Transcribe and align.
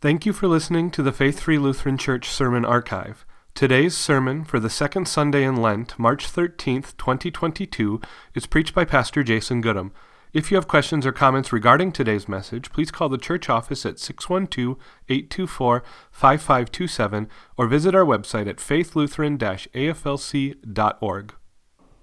Thank 0.00 0.24
you 0.24 0.32
for 0.32 0.48
listening 0.48 0.90
to 0.92 1.02
the 1.02 1.12
Faith 1.12 1.40
Free 1.40 1.58
Lutheran 1.58 1.98
Church 1.98 2.30
Sermon 2.30 2.64
Archive. 2.64 3.26
Today's 3.54 3.94
sermon 3.94 4.46
for 4.46 4.58
the 4.58 4.70
second 4.70 5.06
Sunday 5.06 5.44
in 5.44 5.56
Lent, 5.56 5.98
March 5.98 6.24
13th, 6.26 6.96
2022, 6.96 8.00
is 8.34 8.46
preached 8.46 8.74
by 8.74 8.86
Pastor 8.86 9.22
Jason 9.22 9.60
Goodham. 9.60 9.92
If 10.32 10.50
you 10.50 10.54
have 10.54 10.66
questions 10.66 11.04
or 11.04 11.12
comments 11.12 11.52
regarding 11.52 11.92
today's 11.92 12.30
message, 12.30 12.72
please 12.72 12.90
call 12.90 13.10
the 13.10 13.18
church 13.18 13.50
office 13.50 13.84
at 13.84 13.98
612 13.98 14.78
824 15.10 15.84
5527 16.10 17.28
or 17.58 17.66
visit 17.66 17.94
our 17.94 18.06
website 18.06 18.48
at 18.48 18.56
faithlutheran 18.56 19.36
aflc.org. 19.74 21.34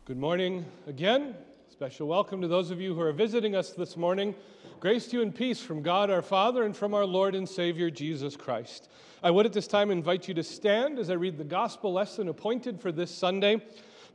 Good 0.06 0.18
morning 0.20 0.66
again. 0.86 1.36
Special 1.78 2.08
welcome 2.08 2.42
to 2.42 2.48
those 2.48 2.72
of 2.72 2.82
you 2.82 2.96
who 2.96 3.02
are 3.02 3.12
visiting 3.12 3.56
us 3.56 3.70
this 3.70 3.96
morning. 3.96 4.34
Grace 4.80 5.06
to 5.10 5.18
you 5.18 5.22
and 5.22 5.36
peace 5.36 5.62
from 5.62 5.84
God 5.84 6.10
our 6.10 6.24
Father 6.24 6.64
and 6.64 6.76
from 6.76 6.96
our 6.96 7.06
Lord 7.06 7.36
and 7.36 7.48
Savior 7.48 7.92
Jesus 7.92 8.36
Christ. 8.36 8.90
I 9.22 9.30
would 9.30 9.46
at 9.46 9.54
this 9.54 9.68
time 9.68 9.92
invite 9.92 10.28
you 10.28 10.34
to 10.34 10.42
stand 10.42 10.98
as 10.98 11.12
I 11.12 11.14
read 11.14 11.38
the 11.38 11.44
gospel 11.44 11.94
lesson 11.94 12.30
appointed 12.30 12.82
for 12.82 12.92
this 12.92 13.12
Sunday. 13.12 13.62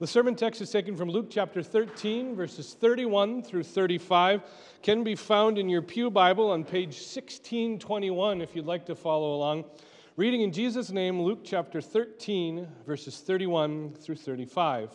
The 0.01 0.09
sermon 0.09 0.35
text 0.35 0.61
is 0.61 0.73
taken 0.73 0.97
from 0.97 1.09
Luke 1.09 1.29
chapter 1.31 1.63
13, 1.63 2.35
verses 2.35 2.75
31 2.81 3.45
through 3.45 3.63
35. 3.63 4.43
Can 4.83 5.05
be 5.05 5.15
found 5.15 5.57
in 5.57 5.69
your 5.69 5.83
Pew 5.83 6.11
Bible 6.11 6.51
on 6.51 6.65
page 6.65 6.97
1621 6.97 8.41
if 8.41 8.57
you'd 8.57 8.67
like 8.67 8.87
to 8.87 8.97
follow 8.97 9.37
along. 9.37 9.67
Reading 10.17 10.41
in 10.41 10.51
Jesus' 10.51 10.91
name, 10.91 11.23
Luke 11.23 11.43
chapter 11.45 11.81
13, 11.81 12.67
verses 12.85 13.21
31 13.21 13.93
through 13.93 14.17
35. 14.17 14.91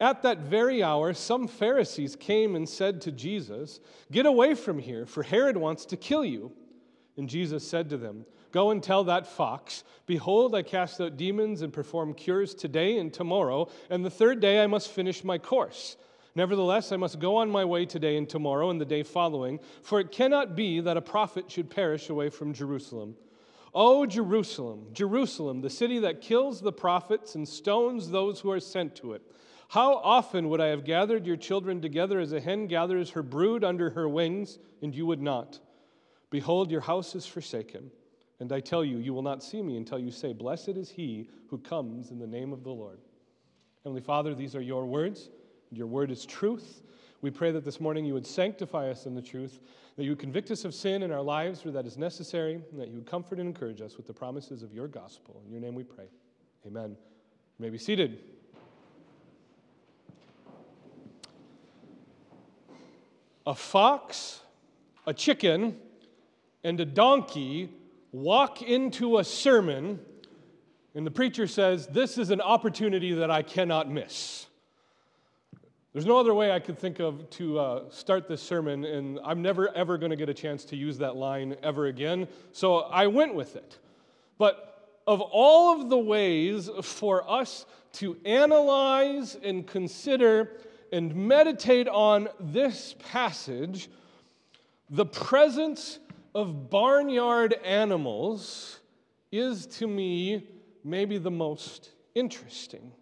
At 0.00 0.22
that 0.22 0.38
very 0.38 0.82
hour, 0.82 1.12
some 1.12 1.48
Pharisees 1.48 2.14
came 2.14 2.54
and 2.54 2.68
said 2.68 3.00
to 3.02 3.12
Jesus, 3.12 3.80
Get 4.12 4.26
away 4.26 4.54
from 4.54 4.78
here, 4.78 5.06
for 5.06 5.24
Herod 5.24 5.56
wants 5.56 5.84
to 5.86 5.96
kill 5.96 6.24
you. 6.24 6.52
And 7.16 7.28
Jesus 7.28 7.66
said 7.66 7.90
to 7.90 7.96
them, 7.96 8.24
Go 8.52 8.70
and 8.70 8.82
tell 8.82 9.04
that 9.04 9.26
fox, 9.26 9.82
Behold, 10.06 10.54
I 10.54 10.62
cast 10.62 11.00
out 11.00 11.16
demons 11.16 11.62
and 11.62 11.72
perform 11.72 12.14
cures 12.14 12.54
today 12.54 12.98
and 12.98 13.12
tomorrow, 13.12 13.68
and 13.90 14.04
the 14.04 14.10
third 14.10 14.40
day 14.40 14.62
I 14.62 14.68
must 14.68 14.90
finish 14.90 15.24
my 15.24 15.36
course. 15.36 15.96
Nevertheless, 16.36 16.92
I 16.92 16.96
must 16.96 17.18
go 17.18 17.36
on 17.36 17.50
my 17.50 17.64
way 17.64 17.84
today 17.84 18.16
and 18.16 18.28
tomorrow 18.28 18.70
and 18.70 18.80
the 18.80 18.84
day 18.84 19.02
following, 19.02 19.58
for 19.82 19.98
it 19.98 20.12
cannot 20.12 20.54
be 20.54 20.78
that 20.80 20.96
a 20.96 21.02
prophet 21.02 21.50
should 21.50 21.68
perish 21.68 22.08
away 22.08 22.30
from 22.30 22.54
Jerusalem. 22.54 23.16
O 23.74 24.06
Jerusalem, 24.06 24.86
Jerusalem, 24.92 25.60
the 25.60 25.68
city 25.68 25.98
that 25.98 26.20
kills 26.20 26.60
the 26.60 26.72
prophets 26.72 27.34
and 27.34 27.46
stones 27.46 28.08
those 28.08 28.38
who 28.40 28.50
are 28.50 28.60
sent 28.60 28.94
to 28.96 29.12
it. 29.14 29.22
How 29.68 29.96
often 29.96 30.48
would 30.48 30.62
I 30.62 30.68
have 30.68 30.84
gathered 30.84 31.26
your 31.26 31.36
children 31.36 31.82
together 31.82 32.20
as 32.20 32.32
a 32.32 32.40
hen 32.40 32.66
gathers 32.68 33.10
her 33.10 33.22
brood 33.22 33.62
under 33.62 33.90
her 33.90 34.08
wings, 34.08 34.58
and 34.80 34.94
you 34.94 35.04
would 35.04 35.20
not? 35.20 35.60
Behold, 36.30 36.70
your 36.70 36.80
house 36.80 37.14
is 37.14 37.26
forsaken. 37.26 37.90
And 38.40 38.50
I 38.50 38.60
tell 38.60 38.82
you, 38.82 38.96
you 38.96 39.12
will 39.12 39.22
not 39.22 39.42
see 39.42 39.60
me 39.60 39.76
until 39.76 39.98
you 39.98 40.10
say, 40.10 40.32
Blessed 40.32 40.70
is 40.70 40.90
he 40.90 41.28
who 41.48 41.58
comes 41.58 42.10
in 42.10 42.18
the 42.18 42.26
name 42.26 42.52
of 42.52 42.64
the 42.64 42.70
Lord. 42.70 43.00
Heavenly 43.84 44.00
Father, 44.00 44.34
these 44.34 44.56
are 44.56 44.60
your 44.62 44.86
words, 44.86 45.28
and 45.68 45.78
your 45.78 45.86
word 45.86 46.10
is 46.10 46.24
truth. 46.24 46.82
We 47.20 47.30
pray 47.30 47.50
that 47.50 47.64
this 47.64 47.80
morning 47.80 48.06
you 48.06 48.14
would 48.14 48.26
sanctify 48.26 48.88
us 48.90 49.04
in 49.04 49.14
the 49.14 49.20
truth, 49.20 49.60
that 49.96 50.04
you 50.04 50.12
would 50.12 50.18
convict 50.18 50.50
us 50.50 50.64
of 50.64 50.72
sin 50.72 51.02
in 51.02 51.12
our 51.12 51.22
lives 51.22 51.64
where 51.64 51.72
that 51.72 51.84
is 51.84 51.98
necessary, 51.98 52.54
and 52.54 52.80
that 52.80 52.88
you 52.88 52.94
would 52.94 53.06
comfort 53.06 53.38
and 53.38 53.48
encourage 53.48 53.82
us 53.82 53.98
with 53.98 54.06
the 54.06 54.14
promises 54.14 54.62
of 54.62 54.72
your 54.72 54.88
gospel. 54.88 55.42
In 55.44 55.52
your 55.52 55.60
name 55.60 55.74
we 55.74 55.84
pray. 55.84 56.06
Amen. 56.66 56.90
You 56.90 57.62
may 57.62 57.70
be 57.70 57.78
seated. 57.78 58.20
A 63.48 63.54
fox, 63.54 64.40
a 65.06 65.14
chicken, 65.14 65.74
and 66.62 66.78
a 66.80 66.84
donkey 66.84 67.70
walk 68.12 68.60
into 68.60 69.16
a 69.16 69.24
sermon, 69.24 69.98
and 70.94 71.06
the 71.06 71.10
preacher 71.10 71.46
says, 71.46 71.86
This 71.86 72.18
is 72.18 72.28
an 72.28 72.42
opportunity 72.42 73.14
that 73.14 73.30
I 73.30 73.40
cannot 73.40 73.90
miss. 73.90 74.46
There's 75.94 76.04
no 76.04 76.18
other 76.18 76.34
way 76.34 76.52
I 76.52 76.58
could 76.58 76.78
think 76.78 77.00
of 77.00 77.30
to 77.30 77.58
uh, 77.58 77.90
start 77.90 78.28
this 78.28 78.42
sermon, 78.42 78.84
and 78.84 79.18
I'm 79.24 79.40
never 79.40 79.74
ever 79.74 79.96
going 79.96 80.10
to 80.10 80.16
get 80.16 80.28
a 80.28 80.34
chance 80.34 80.66
to 80.66 80.76
use 80.76 80.98
that 80.98 81.16
line 81.16 81.56
ever 81.62 81.86
again, 81.86 82.28
so 82.52 82.80
I 82.80 83.06
went 83.06 83.34
with 83.34 83.56
it. 83.56 83.78
But 84.36 85.00
of 85.06 85.22
all 85.22 85.80
of 85.80 85.88
the 85.88 85.98
ways 85.98 86.68
for 86.82 87.28
us 87.28 87.64
to 87.94 88.18
analyze 88.26 89.38
and 89.42 89.66
consider 89.66 90.52
and 90.92 91.14
meditate 91.14 91.88
on 91.88 92.28
this 92.40 92.94
passage, 93.10 93.88
the 94.90 95.06
presence 95.06 95.98
of 96.34 96.70
barnyard 96.70 97.54
animals 97.64 98.80
is 99.30 99.66
to 99.66 99.86
me 99.86 100.46
maybe 100.84 101.18
the 101.18 101.30
most 101.30 101.90
interesting. 102.14 102.92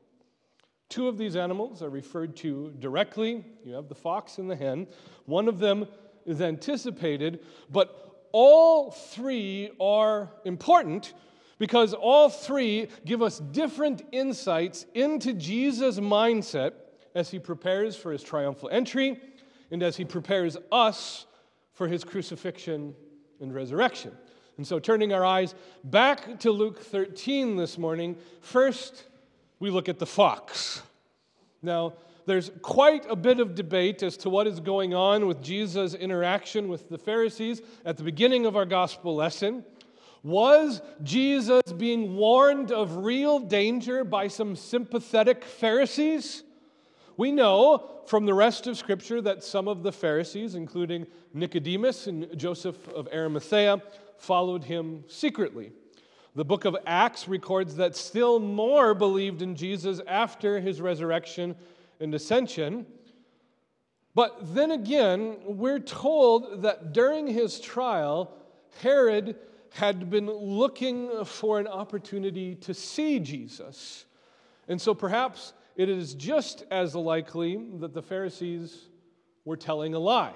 Two 0.88 1.08
of 1.08 1.18
these 1.18 1.36
animals 1.36 1.82
are 1.82 1.90
referred 1.90 2.36
to 2.36 2.72
directly. 2.78 3.44
You 3.64 3.74
have 3.74 3.88
the 3.88 3.94
fox 3.94 4.38
and 4.38 4.50
the 4.50 4.56
hen. 4.56 4.86
One 5.24 5.48
of 5.48 5.58
them 5.58 5.86
is 6.24 6.40
anticipated, 6.40 7.40
but 7.70 8.28
all 8.32 8.90
three 8.90 9.70
are 9.80 10.30
important 10.44 11.14
because 11.58 11.94
all 11.94 12.28
three 12.28 12.88
give 13.04 13.22
us 13.22 13.38
different 13.38 14.02
insights 14.12 14.86
into 14.94 15.32
Jesus' 15.32 15.98
mindset 15.98 16.72
as 17.16 17.30
he 17.30 17.38
prepares 17.38 17.96
for 17.96 18.12
his 18.12 18.22
triumphal 18.22 18.68
entry 18.70 19.18
and 19.70 19.82
as 19.82 19.96
he 19.96 20.04
prepares 20.04 20.56
us 20.70 21.24
for 21.72 21.88
his 21.88 22.04
crucifixion 22.04 22.94
and 23.40 23.54
resurrection. 23.54 24.12
And 24.58 24.66
so, 24.66 24.78
turning 24.78 25.12
our 25.12 25.24
eyes 25.24 25.54
back 25.82 26.38
to 26.40 26.50
Luke 26.50 26.78
13 26.82 27.56
this 27.56 27.78
morning, 27.78 28.16
first 28.40 29.04
we 29.58 29.70
look 29.70 29.88
at 29.88 29.98
the 29.98 30.06
fox. 30.06 30.82
Now, 31.62 31.94
there's 32.26 32.50
quite 32.60 33.06
a 33.08 33.16
bit 33.16 33.40
of 33.40 33.54
debate 33.54 34.02
as 34.02 34.18
to 34.18 34.30
what 34.30 34.46
is 34.46 34.60
going 34.60 34.92
on 34.92 35.26
with 35.26 35.42
Jesus' 35.42 35.94
interaction 35.94 36.68
with 36.68 36.88
the 36.90 36.98
Pharisees 36.98 37.62
at 37.84 37.96
the 37.96 38.02
beginning 38.02 38.44
of 38.44 38.56
our 38.56 38.66
gospel 38.66 39.14
lesson. 39.14 39.64
Was 40.22 40.82
Jesus 41.02 41.62
being 41.76 42.16
warned 42.16 42.72
of 42.72 42.96
real 42.96 43.38
danger 43.38 44.04
by 44.04 44.28
some 44.28 44.54
sympathetic 44.54 45.44
Pharisees? 45.44 46.42
We 47.16 47.32
know 47.32 48.02
from 48.06 48.26
the 48.26 48.34
rest 48.34 48.66
of 48.66 48.76
Scripture 48.76 49.20
that 49.22 49.42
some 49.42 49.68
of 49.68 49.82
the 49.82 49.92
Pharisees, 49.92 50.54
including 50.54 51.06
Nicodemus 51.32 52.06
and 52.06 52.28
Joseph 52.38 52.88
of 52.88 53.08
Arimathea, 53.12 53.82
followed 54.18 54.64
him 54.64 55.04
secretly. 55.08 55.72
The 56.34 56.44
book 56.44 56.66
of 56.66 56.76
Acts 56.86 57.26
records 57.26 57.76
that 57.76 57.96
still 57.96 58.38
more 58.38 58.94
believed 58.94 59.40
in 59.40 59.56
Jesus 59.56 60.00
after 60.06 60.60
his 60.60 60.80
resurrection 60.80 61.56
and 62.00 62.14
ascension. 62.14 62.86
But 64.14 64.54
then 64.54 64.70
again, 64.70 65.38
we're 65.44 65.78
told 65.78 66.62
that 66.62 66.92
during 66.92 67.26
his 67.26 67.58
trial, 67.60 68.34
Herod 68.82 69.36
had 69.70 70.10
been 70.10 70.30
looking 70.30 71.24
for 71.24 71.58
an 71.58 71.66
opportunity 71.66 72.54
to 72.56 72.74
see 72.74 73.18
Jesus. 73.18 74.04
And 74.68 74.80
so 74.80 74.94
perhaps 74.94 75.54
it 75.76 75.88
is 75.88 76.14
just 76.14 76.64
as 76.70 76.94
likely 76.94 77.66
that 77.80 77.92
the 77.92 78.02
Pharisees 78.02 78.88
were 79.44 79.56
telling 79.56 79.94
a 79.94 79.98
lie. 79.98 80.34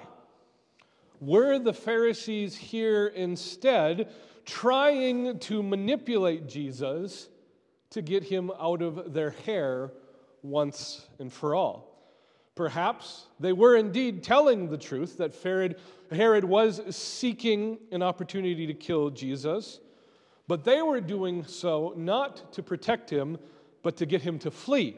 Were 1.19 1.59
the 1.59 1.73
Pharisees 1.73 2.55
here 2.55 3.07
instead 3.07 4.11
trying 4.45 5.39
to 5.39 5.61
manipulate 5.61 6.47
Jesus 6.47 7.29
to 7.91 8.01
get 8.01 8.23
him 8.23 8.51
out 8.59 8.81
of 8.81 9.13
their 9.13 9.31
hair 9.31 9.91
once 10.43 11.07
and 11.19 11.31
for 11.31 11.55
all? 11.55 11.91
Perhaps 12.55 13.27
they 13.39 13.53
were 13.53 13.75
indeed 13.75 14.23
telling 14.23 14.69
the 14.69 14.77
truth 14.77 15.17
that 15.17 15.35
Herod, 16.11 16.43
was 16.43 16.95
seeking 16.95 17.79
an 17.91 18.03
opportunity 18.03 18.67
to 18.67 18.73
kill 18.73 19.09
Jesus, 19.09 19.79
but 20.47 20.63
they 20.63 20.81
were 20.81 21.01
doing 21.01 21.45
so 21.45 21.93
not 21.95 22.51
to 22.53 22.61
protect 22.61 23.09
him, 23.09 23.37
but 23.83 23.95
to 23.97 24.05
get 24.05 24.21
him 24.21 24.37
to 24.39 24.51
flee. 24.51 24.97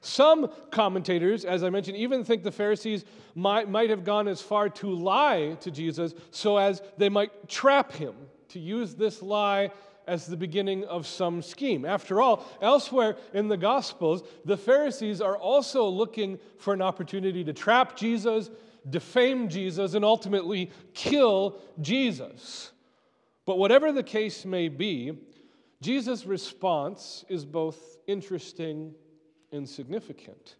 Some 0.00 0.50
commentators, 0.70 1.44
as 1.44 1.62
I 1.62 1.70
mentioned, 1.70 1.96
even 1.98 2.24
think 2.24 2.42
the 2.42 2.50
Pharisees 2.50 3.04
might, 3.34 3.68
might 3.68 3.90
have 3.90 4.04
gone 4.04 4.28
as 4.28 4.40
far 4.40 4.68
to 4.70 4.94
lie 4.94 5.56
to 5.60 5.70
Jesus 5.70 6.14
so 6.30 6.56
as 6.56 6.82
they 6.96 7.08
might 7.08 7.48
trap 7.48 7.92
him, 7.92 8.14
to 8.48 8.58
use 8.58 8.94
this 8.94 9.20
lie 9.20 9.70
as 10.06 10.26
the 10.26 10.36
beginning 10.36 10.84
of 10.86 11.06
some 11.06 11.42
scheme. 11.42 11.84
After 11.84 12.20
all, 12.20 12.44
elsewhere 12.62 13.16
in 13.34 13.48
the 13.48 13.56
Gospels, 13.56 14.22
the 14.44 14.56
Pharisees 14.56 15.20
are 15.20 15.36
also 15.36 15.86
looking 15.86 16.38
for 16.58 16.72
an 16.72 16.82
opportunity 16.82 17.44
to 17.44 17.52
trap 17.52 17.94
Jesus, 17.96 18.50
defame 18.88 19.48
Jesus, 19.48 19.94
and 19.94 20.04
ultimately 20.04 20.70
kill 20.94 21.60
Jesus. 21.80 22.72
But 23.44 23.58
whatever 23.58 23.92
the 23.92 24.02
case 24.02 24.44
may 24.46 24.68
be, 24.68 25.18
Jesus' 25.82 26.24
response 26.24 27.24
is 27.28 27.44
both 27.44 27.98
interesting 28.06 28.94
insignificant. 29.52 30.56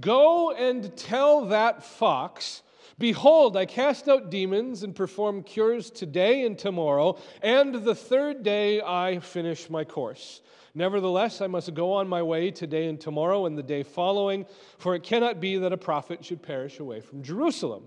Go 0.00 0.52
and 0.52 0.94
tell 0.96 1.46
that 1.46 1.82
fox, 1.82 2.62
Behold, 2.98 3.58
I 3.58 3.66
cast 3.66 4.08
out 4.08 4.30
demons 4.30 4.82
and 4.82 4.94
perform 4.94 5.42
cures 5.42 5.90
today 5.90 6.46
and 6.46 6.58
tomorrow, 6.58 7.18
and 7.42 7.74
the 7.74 7.94
third 7.94 8.42
day 8.42 8.80
I 8.80 9.18
finish 9.18 9.68
my 9.68 9.84
course. 9.84 10.40
Nevertheless, 10.74 11.40
I 11.40 11.46
must 11.46 11.74
go 11.74 11.92
on 11.92 12.08
my 12.08 12.22
way 12.22 12.50
today 12.50 12.86
and 12.86 13.00
tomorrow 13.00 13.46
and 13.46 13.56
the 13.56 13.62
day 13.62 13.82
following, 13.82 14.46
for 14.78 14.94
it 14.94 15.02
cannot 15.02 15.40
be 15.40 15.56
that 15.58 15.72
a 15.72 15.76
prophet 15.78 16.24
should 16.24 16.42
perish 16.42 16.80
away 16.80 17.00
from 17.00 17.22
Jerusalem. 17.22 17.84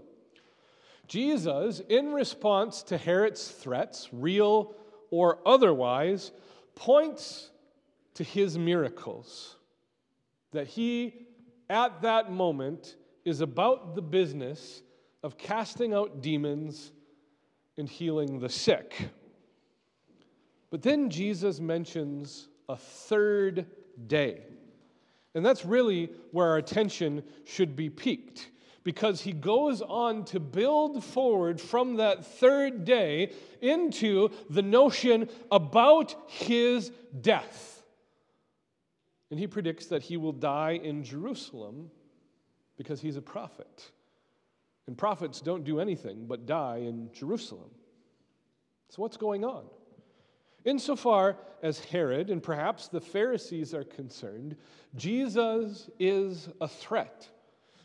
Jesus, 1.07 1.81
in 1.89 2.13
response 2.13 2.83
to 2.83 2.97
Herod's 2.97 3.47
threats, 3.47 4.09
real 4.11 4.75
or 5.11 5.39
otherwise, 5.45 6.31
points 6.75 7.49
to 8.13 8.23
his 8.23 8.57
miracles. 8.57 9.55
That 10.51 10.67
he, 10.67 11.27
at 11.69 12.01
that 12.01 12.31
moment, 12.31 12.95
is 13.25 13.41
about 13.41 13.95
the 13.95 14.01
business 14.01 14.81
of 15.23 15.37
casting 15.37 15.93
out 15.93 16.21
demons 16.21 16.91
and 17.77 17.87
healing 17.87 18.39
the 18.39 18.49
sick. 18.49 19.09
But 20.69 20.81
then 20.81 21.09
Jesus 21.09 21.59
mentions 21.59 22.47
a 22.67 22.75
third 22.75 23.65
day. 24.07 24.43
And 25.35 25.45
that's 25.45 25.65
really 25.65 26.09
where 26.31 26.47
our 26.47 26.57
attention 26.57 27.23
should 27.45 27.75
be 27.75 27.89
piqued 27.89 28.49
because 28.83 29.21
he 29.21 29.31
goes 29.31 29.81
on 29.81 30.25
to 30.25 30.39
build 30.39 31.03
forward 31.03 31.59
from 31.59 31.97
that 31.97 32.25
third 32.25 32.85
day 32.85 33.31
into 33.61 34.29
the 34.49 34.61
notion 34.61 35.29
about 35.51 36.15
his 36.27 36.91
death. 37.21 37.78
And 39.31 39.39
he 39.39 39.47
predicts 39.47 39.87
that 39.87 40.01
he 40.01 40.17
will 40.17 40.31
die 40.31 40.79
in 40.83 41.03
Jerusalem 41.03 41.91
because 42.77 42.99
he's 42.99 43.17
a 43.17 43.21
prophet. 43.21 43.91
And 44.87 44.97
prophets 44.97 45.41
don't 45.41 45.63
do 45.63 45.79
anything 45.79 46.25
but 46.25 46.45
die 46.45 46.77
in 46.77 47.09
Jerusalem. 47.13 47.69
So, 48.89 49.01
what's 49.03 49.17
going 49.17 49.45
on? 49.45 49.65
Insofar 50.65 51.37
as 51.61 51.79
Herod 51.79 52.29
and 52.29 52.41
perhaps 52.41 52.87
the 52.87 52.99
Pharisees 52.99 53.73
are 53.73 53.83
concerned, 53.83 54.55
Jesus 54.95 55.89
is 55.99 56.49
a 56.59 56.67
threat. 56.67 57.29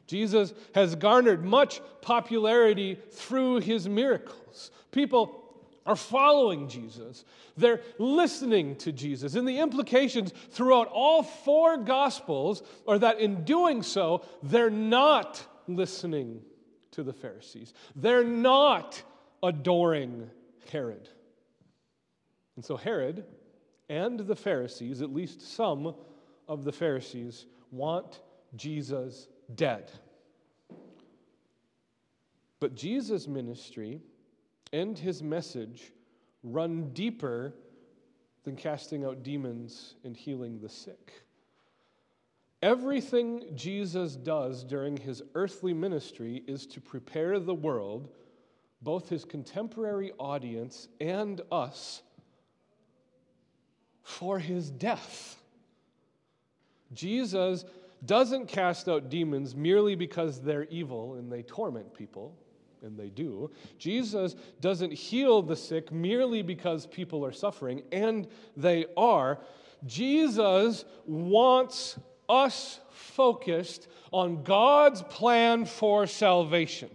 Jesus 0.07 0.55
has 0.75 0.95
garnered 0.95 1.45
much 1.45 1.81
popularity 2.03 2.99
through 3.11 3.61
his 3.61 3.89
miracles. 3.89 4.71
People 4.91 5.44
are 5.87 5.97
following 5.97 6.69
Jesus. 6.69 7.25
They're 7.57 7.81
listening 7.99 8.77
to 8.77 8.93
Jesus. 8.93 9.35
And 9.35 9.47
the 9.47 9.59
implications 9.59 10.33
throughout 10.51 10.89
all 10.89 11.23
four 11.23 11.77
Gospels 11.77 12.63
are 12.89 12.99
that 12.99 13.21
in 13.21 13.45
doing 13.45 13.83
so, 13.83 14.25
they're 14.43 14.71
not 14.71 15.47
listening 15.67 16.41
to 16.93 17.03
the 17.03 17.13
Pharisees. 17.13 17.75
They're 17.97 18.25
not 18.25 19.03
adoring 19.43 20.31
Herod. 20.73 21.09
And 22.57 22.65
so 22.65 22.77
Herod 22.77 23.25
and 23.89 24.21
the 24.21 24.37
Pharisees, 24.37 25.03
at 25.03 25.13
least 25.13 25.43
some 25.43 25.95
of 26.49 26.65
the 26.65 26.73
Pharisees, 26.73 27.47
want 27.71 28.21
Jesus 28.57 29.29
dead. 29.55 29.91
But 32.61 32.75
Jesus' 32.75 33.27
ministry 33.29 34.01
and 34.75 34.99
his 34.99 35.23
message 35.23 35.93
run 36.43 36.91
deeper 36.93 37.55
than 38.43 38.57
casting 38.57 39.05
out 39.05 39.23
demons 39.23 39.95
and 40.03 40.17
healing 40.17 40.59
the 40.61 40.69
sick. 40.69 41.13
Everything 42.61 43.45
Jesus 43.55 44.17
does 44.17 44.65
during 44.65 44.97
his 44.97 45.23
earthly 45.37 45.73
ministry 45.73 46.43
is 46.49 46.67
to 46.67 46.81
prepare 46.81 47.39
the 47.39 47.55
world, 47.55 48.09
both 48.83 49.09
his 49.09 49.25
contemporary 49.25 50.11
audience 50.19 50.89
and 51.01 51.41
us, 51.53 52.03
for 54.03 54.41
his 54.41 54.71
death. 54.71 55.41
Jesus 56.93 57.65
doesn't 58.05 58.49
cast 58.49 58.89
out 58.89 59.09
demons 59.09 59.55
merely 59.55 59.95
because 59.95 60.41
they're 60.41 60.65
evil 60.65 61.15
and 61.15 61.31
they 61.31 61.43
torment 61.43 61.95
people, 61.95 62.37
and 62.83 62.99
they 62.99 63.09
do. 63.09 63.51
Jesus 63.79 64.37
doesn't 64.61 64.93
heal 64.93 65.43
the 65.43 65.57
sick 65.57 65.93
merely 65.93 66.43
because 66.43 66.87
people 66.87 67.25
are 67.25 67.33
suffering, 67.33 67.83
and 67.93 68.27
they 68.57 68.87
are. 68.97 69.39
Jesus 69.87 70.85
wants 71.07 71.99
us 72.29 72.81
focused 72.91 73.89
on 74.13 74.43
God's 74.43 75.03
plan 75.03 75.65
for 75.67 76.07
salvation. 76.07 76.91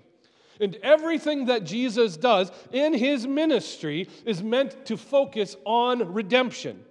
And 0.59 0.75
everything 0.83 1.45
that 1.45 1.63
Jesus 1.63 2.17
does 2.17 2.51
in 2.71 2.93
his 2.93 3.25
ministry 3.25 4.09
is 4.25 4.43
meant 4.43 4.85
to 4.87 4.97
focus 4.97 5.55
on 5.65 6.13
redemption. 6.13 6.83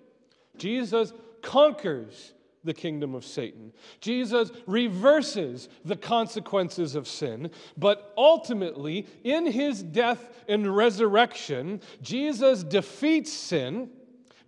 Jesus 0.57 1.13
conquers 1.43 2.33
the 2.69 2.75
kingdom 2.75 3.15
of 3.15 3.25
Satan. 3.25 3.73
Jesus 4.01 4.53
reverses 4.67 5.71
the 5.87 5.97
consequences 5.97 6.95
of 6.95 7.09
sin, 7.09 7.51
but 7.79 8.13
ultimately, 8.17 9.07
in 9.25 9.47
his 9.47 9.83
death 9.83 10.45
and 10.47 10.77
resurrection, 10.77 11.81
Jesus 12.03 12.63
defeats 12.63 13.33
sin, 13.33 13.89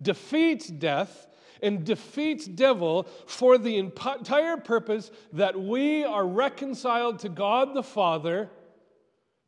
defeats 0.01 0.67
death, 0.67 1.27
and 1.63 1.83
defeats 1.83 2.45
devil 2.45 3.07
for 3.25 3.57
the 3.57 3.77
entire 3.77 4.57
purpose 4.57 5.09
that 5.33 5.59
we 5.59 6.03
are 6.03 6.27
reconciled 6.27 7.17
to 7.19 7.29
God 7.29 7.73
the 7.73 7.83
Father 7.83 8.51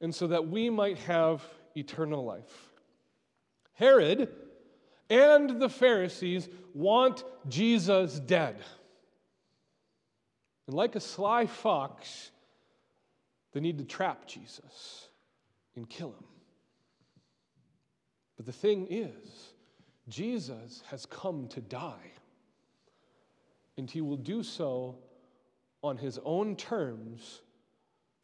and 0.02 0.14
so 0.14 0.26
that 0.28 0.48
we 0.48 0.72
might 0.72 0.98
have 0.98 1.44
eternal 1.76 2.26
life. 2.26 2.74
Herod 3.74 4.30
and 5.14 5.62
the 5.62 5.70
Pharisees 5.70 6.50
want 6.74 7.24
Jesus 7.48 8.20
dead. 8.20 8.56
And 10.66 10.76
like 10.76 10.96
a 10.96 11.00
sly 11.00 11.46
fox, 11.46 12.32
they 13.52 13.60
need 13.60 13.78
to 13.78 13.84
trap 13.84 14.26
Jesus 14.26 15.08
and 15.76 15.88
kill 15.88 16.10
him. 16.10 16.26
But 18.38 18.48
the 18.48 18.52
thing 18.52 18.88
is, 18.90 19.54
Jesus 20.10 20.82
has 20.88 21.06
come 21.06 21.48
to 21.50 21.62
die, 21.62 22.12
and 23.78 23.90
he 23.90 24.02
will 24.02 24.18
do 24.18 24.42
so 24.42 24.98
on 25.84 25.96
his 25.96 26.20
own 26.26 26.56
terms 26.56 27.42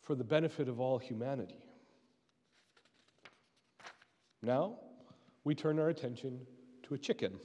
for 0.01 0.15
the 0.15 0.23
benefit 0.23 0.67
of 0.67 0.79
all 0.79 0.97
humanity. 0.97 1.63
Now, 4.41 4.79
we 5.43 5.53
turn 5.53 5.77
our 5.77 5.89
attention 5.89 6.39
to 6.89 6.95
a 6.95 6.97
chicken. 6.97 7.39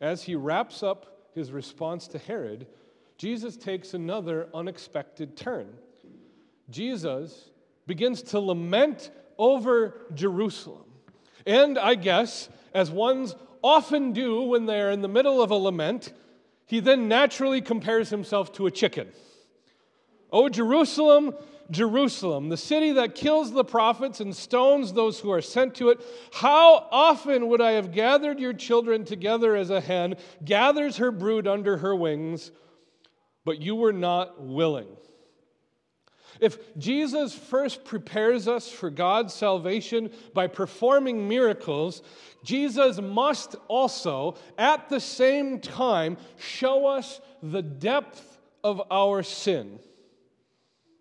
As 0.00 0.22
he 0.24 0.34
wraps 0.34 0.82
up 0.82 1.28
his 1.34 1.52
response 1.52 2.08
to 2.08 2.18
Herod, 2.18 2.66
Jesus 3.18 3.56
takes 3.56 3.94
another 3.94 4.48
unexpected 4.52 5.36
turn. 5.36 5.68
Jesus 6.70 7.50
begins 7.86 8.22
to 8.22 8.40
lament 8.40 9.10
over 9.38 10.06
Jerusalem. 10.14 10.84
And 11.46 11.78
I 11.78 11.94
guess, 11.94 12.48
as 12.74 12.90
ones 12.90 13.34
often 13.62 14.12
do 14.12 14.42
when 14.42 14.66
they're 14.66 14.90
in 14.90 15.02
the 15.02 15.08
middle 15.08 15.40
of 15.42 15.50
a 15.50 15.54
lament, 15.54 16.12
he 16.66 16.80
then 16.80 17.08
naturally 17.08 17.60
compares 17.60 18.10
himself 18.10 18.52
to 18.54 18.66
a 18.66 18.70
chicken. 18.70 19.08
Oh, 20.32 20.48
Jerusalem, 20.48 21.34
Jerusalem, 21.70 22.48
the 22.48 22.56
city 22.56 22.92
that 22.92 23.14
kills 23.14 23.52
the 23.52 23.64
prophets 23.64 24.20
and 24.20 24.34
stones 24.34 24.92
those 24.92 25.20
who 25.20 25.30
are 25.30 25.42
sent 25.42 25.74
to 25.76 25.90
it, 25.90 26.00
how 26.32 26.88
often 26.90 27.48
would 27.48 27.60
I 27.60 27.72
have 27.72 27.92
gathered 27.92 28.40
your 28.40 28.52
children 28.52 29.04
together 29.04 29.54
as 29.54 29.70
a 29.70 29.80
hen 29.80 30.16
gathers 30.44 30.96
her 30.96 31.10
brood 31.10 31.46
under 31.46 31.78
her 31.78 31.94
wings, 31.94 32.50
but 33.44 33.60
you 33.60 33.74
were 33.74 33.92
not 33.92 34.42
willing. 34.42 34.88
If 36.40 36.76
Jesus 36.78 37.34
first 37.34 37.84
prepares 37.84 38.48
us 38.48 38.70
for 38.70 38.88
God's 38.88 39.34
salvation 39.34 40.10
by 40.32 40.46
performing 40.46 41.28
miracles, 41.28 42.02
Jesus 42.44 43.00
must 43.00 43.56
also, 43.68 44.36
at 44.56 44.88
the 44.88 45.00
same 45.00 45.60
time, 45.60 46.16
show 46.38 46.86
us 46.86 47.20
the 47.42 47.62
depth 47.62 48.38
of 48.64 48.80
our 48.90 49.22
sin. 49.22 49.80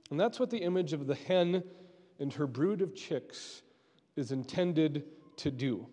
And 0.10 0.20
that's 0.20 0.39
what 0.39 0.50
the 0.50 0.58
image 0.58 0.94
of 0.94 1.08
the 1.08 1.16
hen 1.16 1.63
and 2.20 2.34
her 2.34 2.48
brood 2.48 2.82
of 2.82 2.96
chicks 2.96 3.62
is 4.16 4.32
intended 4.32 5.06
to 5.38 5.51
do. 5.51 5.88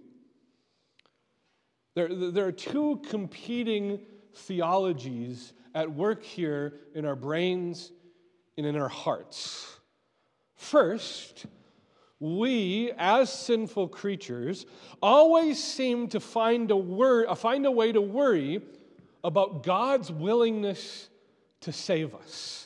There, 1.95 2.09
there 2.09 2.47
are 2.47 2.53
two 2.53 3.01
competing 3.09 4.01
theologies 4.35 5.53
at 5.75 5.91
work 5.91 6.23
here 6.23 6.81
in 6.95 7.05
our 7.05 7.17
brains 7.17 7.93
and 8.57 8.67
in 8.67 8.77
our 8.77 8.89
hearts. 8.89 9.79
First, 10.55 11.47
we, 12.19 12.93
as 12.97 13.31
sinful 13.31 13.89
creatures, 13.89 14.67
always 15.03 15.63
seem 15.63 16.09
to 16.09 16.21
find 16.21 16.71
a, 16.71 16.77
wor- 16.77 17.29
uh, 17.29 17.35
find 17.35 17.67
a 17.67 17.71
way 17.71 17.93
to 17.93 18.01
worry 18.01 18.63
about 19.23 19.63
God's 19.63 20.11
willingness 20.11 21.09
to 21.61 21.73
save 21.73 22.15
us. 22.15 22.66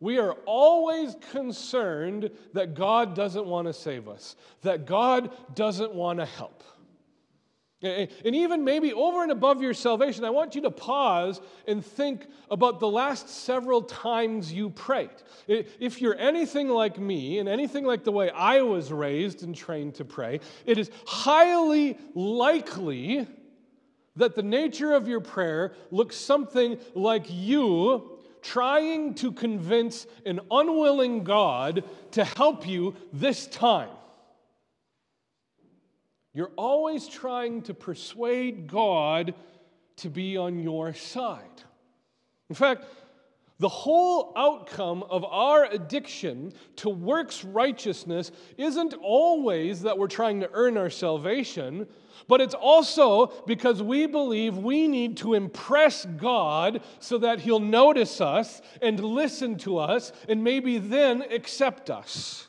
We 0.00 0.18
are 0.18 0.32
always 0.46 1.14
concerned 1.30 2.30
that 2.54 2.74
God 2.74 3.14
doesn't 3.14 3.46
want 3.46 3.68
to 3.68 3.72
save 3.72 4.08
us, 4.08 4.34
that 4.62 4.86
God 4.86 5.30
doesn't 5.54 5.94
want 5.94 6.18
to 6.18 6.26
help. 6.26 6.64
And 7.82 8.10
even 8.22 8.62
maybe 8.62 8.92
over 8.92 9.22
and 9.22 9.32
above 9.32 9.62
your 9.62 9.72
salvation, 9.72 10.22
I 10.24 10.30
want 10.30 10.54
you 10.54 10.60
to 10.62 10.70
pause 10.70 11.40
and 11.66 11.84
think 11.84 12.26
about 12.50 12.78
the 12.78 12.88
last 12.88 13.30
several 13.30 13.80
times 13.80 14.52
you 14.52 14.68
prayed. 14.68 15.08
If 15.48 16.02
you're 16.02 16.18
anything 16.18 16.68
like 16.68 16.98
me 16.98 17.38
and 17.38 17.48
anything 17.48 17.86
like 17.86 18.04
the 18.04 18.12
way 18.12 18.30
I 18.30 18.60
was 18.60 18.92
raised 18.92 19.42
and 19.42 19.54
trained 19.54 19.94
to 19.94 20.04
pray, 20.04 20.40
it 20.66 20.76
is 20.76 20.90
highly 21.06 21.96
likely 22.14 23.26
that 24.16 24.34
the 24.34 24.42
nature 24.42 24.92
of 24.92 25.08
your 25.08 25.20
prayer 25.20 25.72
looks 25.90 26.16
something 26.16 26.78
like 26.94 27.24
you 27.28 28.09
trying 28.42 29.14
to 29.14 29.32
convince 29.32 30.06
an 30.26 30.40
unwilling 30.50 31.24
God 31.24 31.84
to 32.12 32.24
help 32.24 32.66
you 32.66 32.94
this 33.12 33.46
time. 33.46 33.90
You're 36.32 36.52
always 36.56 37.08
trying 37.08 37.62
to 37.62 37.74
persuade 37.74 38.66
God 38.68 39.34
to 39.96 40.08
be 40.08 40.36
on 40.36 40.60
your 40.60 40.94
side. 40.94 41.62
In 42.48 42.54
fact, 42.54 42.84
the 43.58 43.68
whole 43.68 44.32
outcome 44.36 45.02
of 45.10 45.22
our 45.24 45.66
addiction 45.66 46.52
to 46.76 46.88
works 46.88 47.44
righteousness 47.44 48.32
isn't 48.56 48.94
always 48.94 49.82
that 49.82 49.98
we're 49.98 50.08
trying 50.08 50.40
to 50.40 50.50
earn 50.54 50.78
our 50.78 50.88
salvation, 50.88 51.86
but 52.28 52.40
it's 52.40 52.54
also 52.54 53.26
because 53.46 53.82
we 53.82 54.06
believe 54.06 54.56
we 54.56 54.88
need 54.88 55.16
to 55.18 55.34
impress 55.34 56.04
God 56.04 56.82
so 56.98 57.18
that 57.18 57.40
He'll 57.40 57.60
notice 57.60 58.20
us 58.20 58.62
and 58.82 58.98
listen 59.02 59.56
to 59.58 59.78
us 59.78 60.12
and 60.28 60.44
maybe 60.44 60.78
then 60.78 61.22
accept 61.30 61.90
us. 61.90 62.48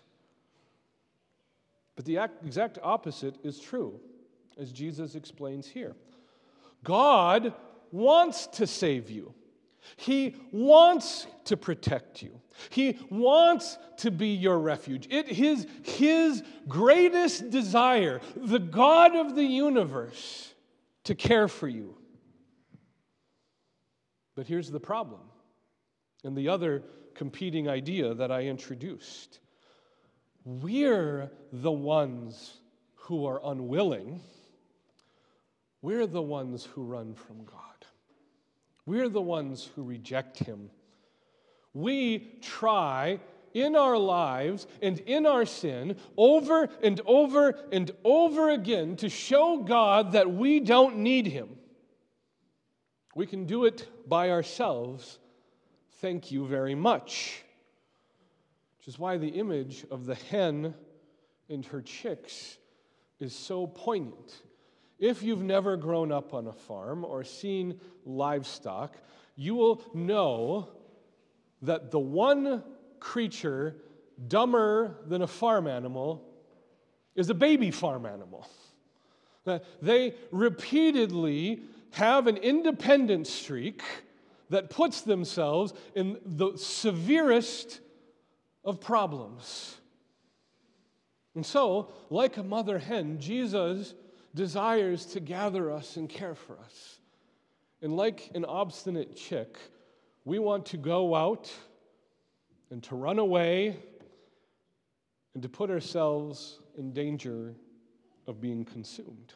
But 1.95 2.05
the 2.05 2.17
exact 2.45 2.79
opposite 2.81 3.35
is 3.43 3.59
true, 3.59 3.99
as 4.57 4.71
Jesus 4.71 5.15
explains 5.15 5.67
here. 5.67 5.95
God 6.83 7.53
wants 7.91 8.47
to 8.47 8.65
save 8.65 9.09
you. 9.09 9.33
He 9.97 10.35
wants 10.51 11.27
to 11.45 11.57
protect 11.57 12.21
you. 12.21 12.39
He 12.69 12.99
wants 13.09 13.77
to 13.97 14.11
be 14.11 14.29
your 14.29 14.59
refuge. 14.59 15.07
It 15.09 15.29
is 15.29 15.67
his 15.83 16.43
greatest 16.67 17.49
desire, 17.49 18.21
the 18.35 18.59
God 18.59 19.15
of 19.15 19.35
the 19.35 19.43
universe, 19.43 20.53
to 21.05 21.15
care 21.15 21.47
for 21.47 21.67
you. 21.67 21.97
But 24.35 24.47
here's 24.47 24.71
the 24.71 24.79
problem, 24.79 25.21
and 26.23 26.35
the 26.37 26.49
other 26.49 26.83
competing 27.15 27.67
idea 27.67 28.13
that 28.13 28.31
I 28.31 28.43
introduced. 28.43 29.39
We're 30.43 31.31
the 31.51 31.71
ones 31.71 32.57
who 32.95 33.25
are 33.25 33.41
unwilling. 33.43 34.21
We're 35.81 36.07
the 36.07 36.21
ones 36.21 36.65
who 36.65 36.83
run 36.83 37.13
from 37.13 37.43
God. 37.45 37.70
We're 38.91 39.07
the 39.07 39.21
ones 39.21 39.69
who 39.73 39.83
reject 39.83 40.39
Him. 40.39 40.69
We 41.73 42.39
try 42.41 43.21
in 43.53 43.77
our 43.77 43.97
lives 43.97 44.67
and 44.81 44.99
in 44.99 45.25
our 45.25 45.45
sin 45.45 45.95
over 46.17 46.67
and 46.83 46.99
over 47.05 47.57
and 47.71 47.89
over 48.03 48.49
again 48.49 48.97
to 48.97 49.07
show 49.07 49.59
God 49.59 50.11
that 50.11 50.29
we 50.29 50.59
don't 50.59 50.97
need 50.97 51.25
Him. 51.25 51.51
We 53.15 53.27
can 53.27 53.45
do 53.45 53.63
it 53.63 53.87
by 54.09 54.29
ourselves. 54.29 55.19
Thank 56.01 56.29
you 56.29 56.45
very 56.45 56.75
much. 56.75 57.45
Which 58.77 58.89
is 58.89 58.99
why 58.99 59.15
the 59.15 59.29
image 59.29 59.85
of 59.89 60.05
the 60.05 60.15
hen 60.15 60.73
and 61.47 61.65
her 61.67 61.81
chicks 61.81 62.57
is 63.21 63.33
so 63.33 63.67
poignant. 63.67 64.41
If 65.01 65.23
you've 65.23 65.41
never 65.41 65.77
grown 65.77 66.11
up 66.11 66.31
on 66.35 66.45
a 66.45 66.53
farm 66.53 67.03
or 67.03 67.23
seen 67.23 67.81
livestock, 68.05 68.95
you 69.35 69.55
will 69.55 69.81
know 69.95 70.69
that 71.63 71.89
the 71.89 71.99
one 71.99 72.63
creature 72.99 73.77
dumber 74.27 74.97
than 75.07 75.23
a 75.23 75.27
farm 75.27 75.65
animal 75.65 76.23
is 77.15 77.31
a 77.31 77.33
baby 77.33 77.71
farm 77.71 78.05
animal. 78.05 78.47
Uh, 79.43 79.57
they 79.81 80.13
repeatedly 80.29 81.61
have 81.93 82.27
an 82.27 82.37
independent 82.37 83.25
streak 83.25 83.81
that 84.51 84.69
puts 84.69 85.01
themselves 85.01 85.73
in 85.95 86.19
the 86.23 86.55
severest 86.57 87.79
of 88.63 88.79
problems. 88.79 89.77
And 91.33 91.43
so, 91.43 91.89
like 92.11 92.37
a 92.37 92.43
mother 92.43 92.77
hen, 92.77 93.19
Jesus 93.19 93.95
desires 94.33 95.05
to 95.07 95.19
gather 95.19 95.71
us 95.71 95.97
and 95.97 96.09
care 96.09 96.35
for 96.35 96.57
us. 96.59 96.99
And 97.81 97.95
like 97.95 98.29
an 98.35 98.45
obstinate 98.45 99.15
chick, 99.15 99.57
we 100.25 100.39
want 100.39 100.67
to 100.67 100.77
go 100.77 101.15
out 101.15 101.51
and 102.69 102.81
to 102.83 102.95
run 102.95 103.19
away 103.19 103.77
and 105.33 105.43
to 105.43 105.49
put 105.49 105.69
ourselves 105.69 106.59
in 106.77 106.93
danger 106.93 107.53
of 108.27 108.39
being 108.39 108.65
consumed. 108.65 109.33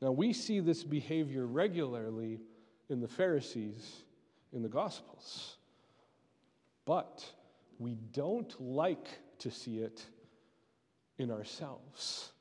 Now, 0.00 0.12
we 0.12 0.32
see 0.32 0.60
this 0.60 0.82
behavior 0.82 1.46
regularly 1.46 2.40
in 2.88 3.00
the 3.00 3.08
Pharisees 3.08 4.02
in 4.52 4.62
the 4.62 4.68
Gospels, 4.68 5.56
but 6.84 7.24
we 7.78 7.96
don't 8.12 8.54
like 8.60 9.08
to 9.38 9.50
see 9.50 9.78
it 9.78 10.04
in 11.18 11.30
ourselves. 11.30 12.32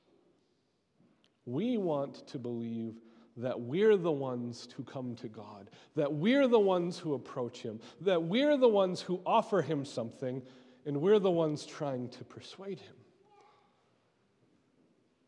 We 1.45 1.77
want 1.77 2.27
to 2.27 2.39
believe 2.39 2.95
that 3.37 3.59
we're 3.59 3.97
the 3.97 4.11
ones 4.11 4.67
who 4.75 4.83
come 4.83 5.15
to 5.15 5.27
God, 5.27 5.69
that 5.95 6.11
we're 6.11 6.47
the 6.47 6.59
ones 6.59 6.97
who 6.97 7.13
approach 7.13 7.61
Him, 7.61 7.79
that 8.01 8.21
we're 8.21 8.57
the 8.57 8.67
ones 8.67 9.01
who 9.01 9.21
offer 9.25 9.61
Him 9.61 9.85
something, 9.85 10.41
and 10.85 10.97
we're 11.01 11.19
the 11.19 11.31
ones 11.31 11.65
trying 11.65 12.09
to 12.09 12.23
persuade 12.23 12.79
Him. 12.79 12.95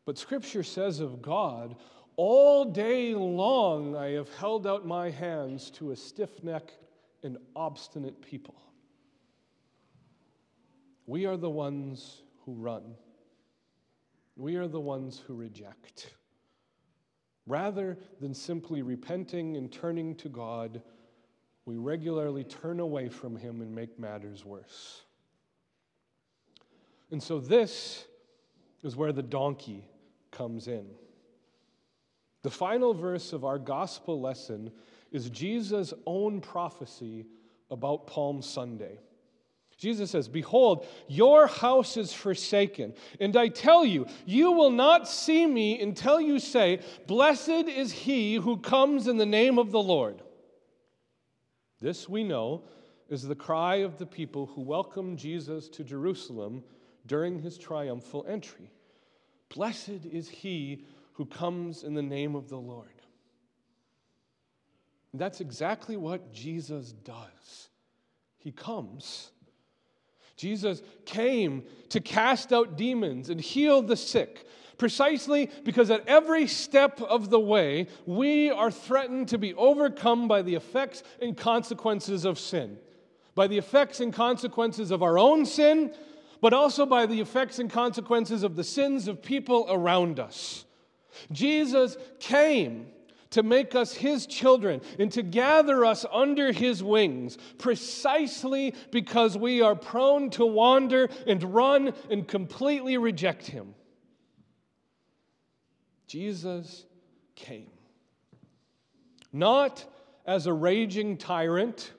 But 0.05 0.17
Scripture 0.17 0.63
says 0.63 0.99
of 0.99 1.21
God, 1.21 1.75
all 2.15 2.65
day 2.65 3.15
long 3.15 3.95
I 3.95 4.11
have 4.11 4.33
held 4.35 4.67
out 4.67 4.85
my 4.85 5.09
hands 5.09 5.71
to 5.71 5.91
a 5.91 5.95
stiff 5.95 6.43
necked 6.43 6.77
and 7.23 7.37
obstinate 7.55 8.21
people. 8.21 8.55
We 11.05 11.25
are 11.25 11.37
the 11.37 11.49
ones 11.49 12.21
who 12.45 12.53
run. 12.53 12.95
We 14.35 14.55
are 14.55 14.67
the 14.67 14.79
ones 14.79 15.21
who 15.25 15.35
reject. 15.35 16.13
Rather 17.45 17.97
than 18.19 18.33
simply 18.33 18.81
repenting 18.81 19.57
and 19.57 19.71
turning 19.71 20.15
to 20.15 20.29
God, 20.29 20.81
we 21.65 21.77
regularly 21.77 22.43
turn 22.43 22.79
away 22.79 23.09
from 23.09 23.35
Him 23.35 23.61
and 23.61 23.73
make 23.73 23.99
matters 23.99 24.45
worse. 24.45 25.03
And 27.11 27.21
so, 27.21 27.39
this 27.39 28.05
is 28.81 28.95
where 28.95 29.11
the 29.11 29.21
donkey 29.21 29.85
comes 30.31 30.67
in. 30.67 30.87
The 32.41 32.49
final 32.49 32.93
verse 32.93 33.31
of 33.33 33.45
our 33.45 33.59
gospel 33.59 34.19
lesson 34.19 34.71
is 35.11 35.29
Jesus' 35.29 35.93
own 36.05 36.41
prophecy 36.41 37.25
about 37.71 38.07
Palm 38.07 38.41
Sunday. 38.41 38.99
Jesus 39.77 40.11
says, 40.11 40.27
Behold, 40.27 40.85
your 41.07 41.47
house 41.47 41.97
is 41.97 42.13
forsaken. 42.13 42.93
And 43.19 43.35
I 43.35 43.47
tell 43.47 43.85
you, 43.85 44.05
you 44.25 44.51
will 44.51 44.69
not 44.69 45.07
see 45.07 45.45
me 45.45 45.81
until 45.81 46.21
you 46.21 46.39
say, 46.39 46.79
Blessed 47.07 47.49
is 47.49 47.91
he 47.91 48.35
who 48.35 48.57
comes 48.57 49.07
in 49.07 49.17
the 49.17 49.25
name 49.25 49.57
of 49.57 49.71
the 49.71 49.81
Lord. 49.81 50.21
This 51.81 52.07
we 52.07 52.23
know 52.23 52.63
is 53.09 53.23
the 53.23 53.35
cry 53.35 53.75
of 53.77 53.97
the 53.97 54.05
people 54.05 54.45
who 54.45 54.61
welcomed 54.61 55.17
Jesus 55.17 55.67
to 55.69 55.83
Jerusalem 55.83 56.63
during 57.05 57.39
his 57.39 57.57
triumphal 57.57 58.25
entry. 58.27 58.71
Blessed 59.53 60.05
is 60.11 60.29
he 60.29 60.85
who 61.13 61.25
comes 61.25 61.83
in 61.83 61.93
the 61.93 62.01
name 62.01 62.35
of 62.35 62.49
the 62.49 62.57
Lord. 62.57 62.87
That's 65.13 65.41
exactly 65.41 65.95
what 65.95 66.33
Jesus 66.33 66.91
does. 66.91 67.69
He 68.37 68.51
comes 68.51 69.31
Jesus 70.35 70.81
came 71.05 71.63
to 71.89 71.99
cast 71.99 72.51
out 72.51 72.77
demons 72.77 73.29
and 73.29 73.39
heal 73.39 73.81
the 73.81 73.95
sick, 73.95 74.47
precisely 74.77 75.49
because 75.63 75.91
at 75.91 76.07
every 76.07 76.47
step 76.47 77.01
of 77.01 77.29
the 77.29 77.39
way, 77.39 77.87
we 78.05 78.49
are 78.49 78.71
threatened 78.71 79.27
to 79.29 79.37
be 79.37 79.53
overcome 79.53 80.27
by 80.27 80.41
the 80.41 80.55
effects 80.55 81.03
and 81.21 81.37
consequences 81.37 82.25
of 82.25 82.39
sin. 82.39 82.77
By 83.35 83.47
the 83.47 83.57
effects 83.57 83.99
and 83.99 84.13
consequences 84.13 84.91
of 84.91 85.01
our 85.01 85.17
own 85.17 85.45
sin, 85.45 85.93
but 86.41 86.53
also 86.53 86.85
by 86.85 87.05
the 87.05 87.21
effects 87.21 87.59
and 87.59 87.69
consequences 87.69 88.43
of 88.43 88.55
the 88.55 88.63
sins 88.63 89.07
of 89.07 89.21
people 89.21 89.65
around 89.69 90.19
us. 90.19 90.65
Jesus 91.31 91.95
came 92.19 92.87
to 93.33 93.43
make 93.43 93.73
us 93.75 93.93
his 93.93 94.25
children 94.27 94.79
and 94.99 95.11
to 95.11 95.23
gather 95.23 95.83
us 95.83 96.05
under 96.11 96.51
his 96.51 96.83
wings, 96.83 97.37
precisely 97.57 98.73
because 98.91 99.37
we 99.37 99.61
are 99.61 99.75
prone 99.75 100.29
to 100.29 100.45
wander 100.45 101.09
and 101.27 101.43
run 101.43 101.93
and 102.09 102.27
completely 102.27 102.97
reject 102.97 103.47
him. 103.47 103.73
Jesus 106.07 106.85
came. 107.35 107.71
Not 109.31 109.83
as 110.27 110.45
a 110.45 110.53
raging 110.53 111.17
tyrant, 111.17 111.91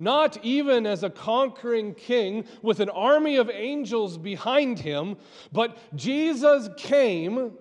not 0.00 0.44
even 0.44 0.86
as 0.86 1.04
a 1.04 1.10
conquering 1.10 1.94
king 1.94 2.44
with 2.62 2.80
an 2.80 2.90
army 2.90 3.36
of 3.36 3.48
angels 3.48 4.18
behind 4.18 4.80
him, 4.80 5.16
but 5.52 5.78
Jesus 5.94 6.68
came 6.76 7.52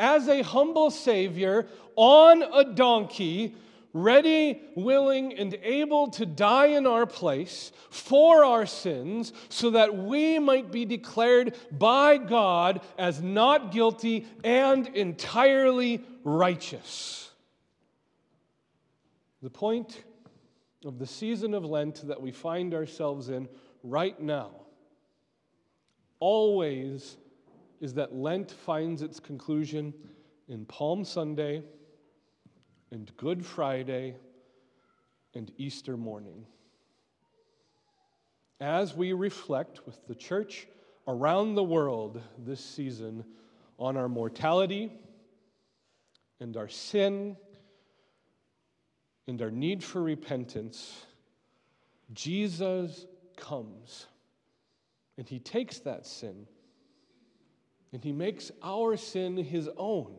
as 0.00 0.26
a 0.26 0.42
humble 0.42 0.90
Savior 0.90 1.68
on 1.94 2.42
a 2.42 2.64
donkey, 2.64 3.54
ready, 3.92 4.62
willing, 4.74 5.34
and 5.34 5.54
able 5.62 6.08
to 6.08 6.24
die 6.24 6.68
in 6.68 6.86
our 6.86 7.06
place 7.06 7.70
for 7.90 8.44
our 8.44 8.64
sins, 8.64 9.32
so 9.50 9.70
that 9.70 9.96
we 9.96 10.38
might 10.38 10.72
be 10.72 10.84
declared 10.84 11.56
by 11.70 12.16
God 12.16 12.80
as 12.98 13.20
not 13.20 13.72
guilty 13.72 14.26
and 14.42 14.88
entirely 14.88 16.02
righteous. 16.24 17.30
The 19.42 19.50
point 19.50 20.02
of 20.84 20.98
the 20.98 21.06
season 21.06 21.52
of 21.52 21.64
Lent 21.64 22.06
that 22.08 22.20
we 22.20 22.30
find 22.30 22.72
ourselves 22.72 23.28
in 23.28 23.48
right 23.82 24.18
now 24.20 24.50
always 26.20 27.16
is 27.80 27.94
that 27.94 28.14
Lent 28.14 28.50
finds 28.50 29.02
its 29.02 29.18
conclusion 29.18 29.94
in 30.48 30.66
Palm 30.66 31.04
Sunday 31.04 31.62
and 32.90 33.10
Good 33.16 33.44
Friday 33.44 34.16
and 35.34 35.50
Easter 35.56 35.96
morning. 35.96 36.46
As 38.60 38.94
we 38.94 39.14
reflect 39.14 39.86
with 39.86 40.06
the 40.06 40.14
church 40.14 40.68
around 41.08 41.54
the 41.54 41.62
world 41.62 42.20
this 42.38 42.62
season 42.62 43.24
on 43.78 43.96
our 43.96 44.08
mortality 44.08 44.92
and 46.40 46.56
our 46.58 46.68
sin 46.68 47.36
and 49.26 49.40
our 49.40 49.50
need 49.50 49.82
for 49.82 50.02
repentance, 50.02 51.06
Jesus 52.12 53.06
comes 53.36 54.06
and 55.16 55.26
he 55.26 55.38
takes 55.38 55.78
that 55.78 56.06
sin 56.06 56.46
and 57.92 58.02
he 58.04 58.12
makes 58.12 58.50
our 58.62 58.96
sin 58.96 59.36
his 59.36 59.68
own. 59.76 60.14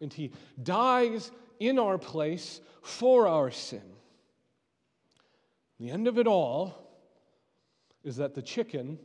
And 0.00 0.12
he 0.12 0.32
dies 0.62 1.30
in 1.60 1.78
our 1.78 1.98
place 1.98 2.60
for 2.82 3.26
our 3.26 3.50
sin. 3.50 3.82
The 5.78 5.90
end 5.90 6.08
of 6.08 6.18
it 6.18 6.26
all 6.26 6.74
is 8.02 8.16
that 8.16 8.34
the 8.34 8.42
chicken 8.42 8.98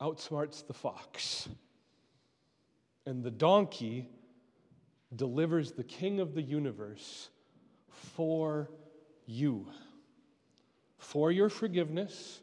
outsmarts 0.00 0.66
the 0.66 0.72
fox, 0.72 1.48
and 3.06 3.22
the 3.22 3.30
donkey 3.30 4.08
delivers 5.14 5.72
the 5.72 5.84
king 5.84 6.20
of 6.20 6.34
the 6.34 6.42
universe 6.42 7.28
for 7.88 8.70
you, 9.26 9.66
for 10.98 11.30
your 11.30 11.48
forgiveness, 11.48 12.40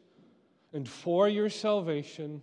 and 0.72 0.88
for 0.88 1.28
your 1.28 1.48
salvation 1.48 2.42